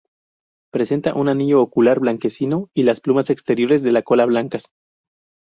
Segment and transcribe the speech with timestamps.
[0.73, 4.71] Presenta un anillo ocular blanquecino y las plumas exteriores de la cola blancas.